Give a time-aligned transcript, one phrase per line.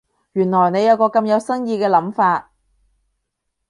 [0.31, 2.49] 原來你有個咁有新意嘅諗法